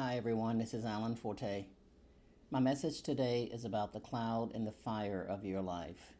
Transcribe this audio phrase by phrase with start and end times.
[0.00, 0.58] Hi, everyone.
[0.58, 1.66] This is Alan Forte.
[2.52, 6.14] My message today is about the cloud and the fire of your life.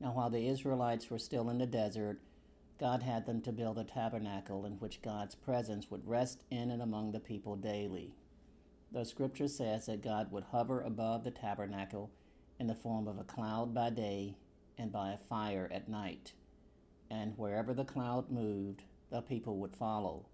[0.00, 2.20] Now, while the Israelites were still in the desert,
[2.80, 6.80] God had them to build a tabernacle in which God's presence would rest in and
[6.80, 8.14] among the people daily.
[8.90, 12.10] The scripture says that God would hover above the tabernacle
[12.58, 14.38] in the form of a cloud by day
[14.78, 16.32] and by a fire at night.
[17.10, 18.80] And wherever the cloud moved,
[19.10, 20.24] the people would follow.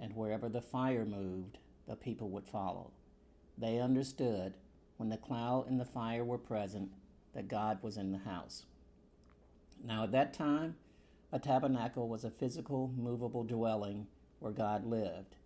[0.00, 2.90] And wherever the fire moved, the people would follow.
[3.56, 4.54] They understood
[4.96, 6.90] when the cloud and the fire were present
[7.34, 8.64] that God was in the house.
[9.84, 10.76] Now, at that time,
[11.32, 14.06] a tabernacle was a physical, movable dwelling
[14.38, 15.36] where God lived.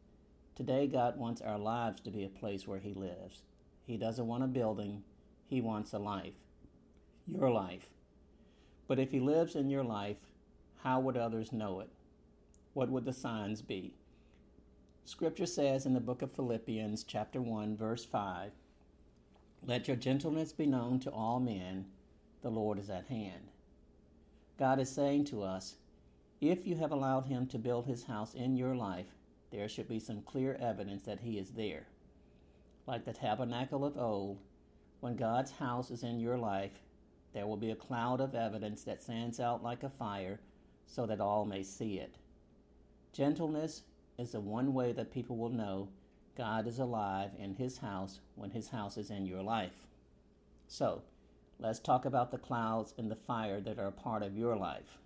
[0.54, 3.42] Today, God wants our lives to be a place where He lives.
[3.86, 5.02] He doesn't want a building,
[5.46, 6.34] He wants a life.
[7.26, 7.88] Your life.
[8.86, 10.18] But if He lives in your life,
[10.82, 11.88] how would others know it?
[12.74, 13.94] What would the signs be?
[15.08, 18.52] Scripture says in the book of Philippians, chapter 1, verse 5
[19.66, 21.86] Let your gentleness be known to all men,
[22.42, 23.48] the Lord is at hand.
[24.58, 25.76] God is saying to us,
[26.42, 29.06] if you have allowed Him to build His house in your life,
[29.50, 31.86] there should be some clear evidence that He is there.
[32.86, 34.36] Like the tabernacle of old,
[35.00, 36.82] when God's house is in your life,
[37.32, 40.38] there will be a cloud of evidence that stands out like a fire
[40.86, 42.16] so that all may see it.
[43.14, 43.84] Gentleness
[44.18, 45.88] is the one way that people will know
[46.36, 49.86] God is alive in His house when His house is in your life.
[50.66, 51.02] So,
[51.58, 54.98] let's talk about the clouds and the fire that are a part of your life.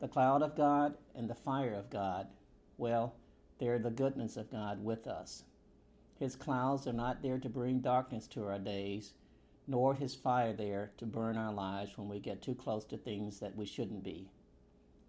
[0.00, 2.28] The cloud of God and the fire of God,
[2.76, 3.14] well,
[3.58, 5.44] they're the goodness of God with us.
[6.18, 9.12] His clouds are not there to bring darkness to our days,
[9.66, 13.40] nor His fire there to burn our lives when we get too close to things
[13.40, 14.30] that we shouldn't be.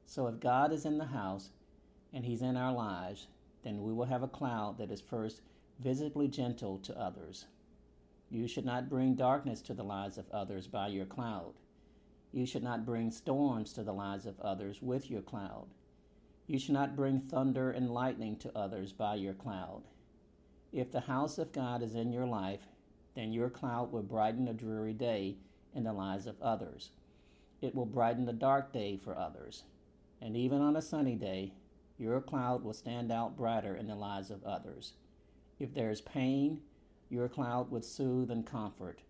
[0.06, 1.50] So, if God is in the house,
[2.18, 3.28] and He's in our lives,
[3.64, 5.44] then we will have a cloud that is first
[5.80, 7.46] visibly gentle to others.
[8.32, 11.54] You should not bring darkness to the lives of others by your cloud.
[12.33, 15.67] You should not bring storms to the lives of others with your cloud.
[16.48, 19.84] You should not bring thunder and lightning to others by your cloud.
[20.73, 22.61] If the house of God is in your life,
[23.14, 25.36] then your cloud will brighten a dreary day
[25.76, 26.89] in the lives of others.
[27.61, 29.66] It will brighten a dark day for others.
[30.20, 31.54] And even on a sunny day,
[31.98, 34.94] your cloud will stand out brighter in the lives of others.
[35.60, 36.62] If there is pain,
[37.10, 39.02] your cloud would soothe and comfort.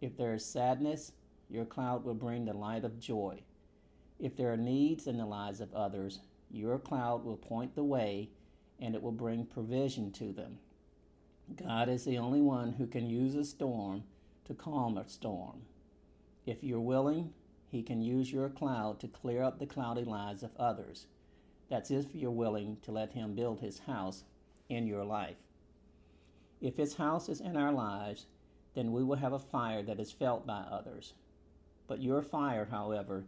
[0.00, 1.12] If there is sadness,
[1.48, 3.42] your cloud will bring the light of joy.
[4.18, 8.30] If there are needs in the lives of others, your cloud will point the way
[8.80, 10.58] and it will bring provision to them.
[11.54, 14.04] God is the only one who can use a storm
[14.46, 15.62] to calm a storm.
[16.46, 17.32] If you're willing,
[17.70, 21.06] He can use your cloud to clear up the cloudy lives of others.
[21.74, 24.22] That's if you're willing to let Him build His house
[24.68, 25.38] in your life.
[26.60, 28.26] If His house is in our lives,
[28.76, 31.14] then we will have a fire that is felt by others.
[31.88, 33.24] But your fire, however,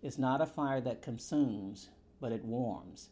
[0.00, 1.88] is not a fire that consumes,
[2.20, 3.08] but it warms.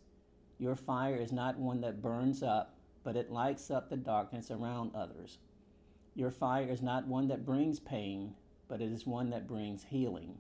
[0.56, 4.94] Your fire is not one that burns up, but it lights up the darkness around
[4.94, 5.38] others.
[6.14, 8.34] Your fire is not one that brings pain,
[8.68, 10.38] but it is one that brings healing.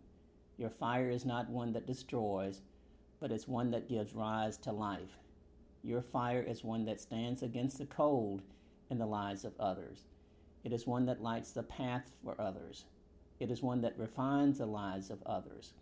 [0.56, 2.60] Your fire is not one that destroys,
[3.20, 5.18] but it's one that gives rise to life.
[5.82, 8.42] Your fire is one that stands against the cold
[8.90, 10.04] in the lives of others.
[10.64, 12.84] It is one that lights the path for others.
[13.38, 15.74] It is one that refines the lives of others.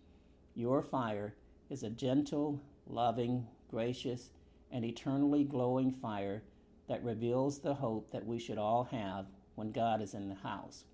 [0.54, 1.34] Your fire
[1.70, 4.30] is a gentle, loving, gracious,
[4.70, 6.42] and eternally glowing fire
[6.88, 10.84] that reveals the hope that we should all have when God is in the house.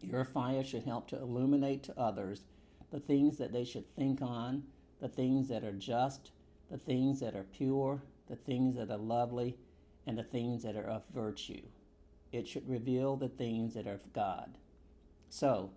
[0.00, 2.42] Your fire should help to illuminate to others
[2.90, 4.64] the things that they should think on
[5.00, 6.32] the things that are just,
[6.70, 9.56] the things that are pure, the things that are lovely,
[10.06, 11.62] and the things that are of virtue.
[12.32, 14.58] It should reveal the things that are of God.
[15.30, 15.70] So,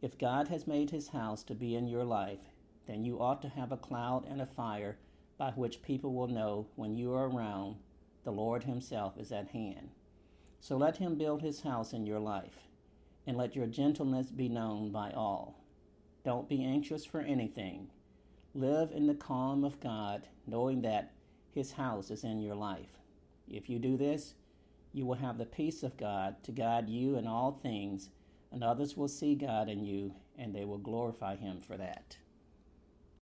[0.00, 2.40] if God has made his house to be in your life,
[2.86, 4.96] then you ought to have a cloud and a fire
[5.36, 7.76] by which people will know when you are around,
[8.24, 9.90] the Lord himself is at hand.
[10.60, 12.68] So let him build his house in your life,
[13.26, 15.64] and let your gentleness be known by all.
[16.24, 17.88] Don't be anxious for anything
[18.54, 21.12] Live in the calm of God, knowing that
[21.52, 22.98] His house is in your life.
[23.46, 24.34] If you do this,
[24.92, 28.08] you will have the peace of God to guide you in all things,
[28.50, 32.16] and others will see God in you, and they will glorify Him for that.